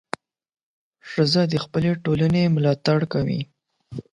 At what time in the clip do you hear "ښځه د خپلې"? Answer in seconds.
1.09-1.91